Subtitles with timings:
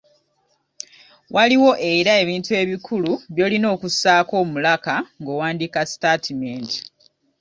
[1.35, 6.77] Waliwo era ebintu ebikulu by’olina okussaako omulaka ng’owandiika sitaatimenti.